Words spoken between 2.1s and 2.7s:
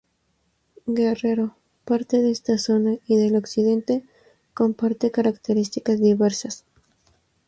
de esta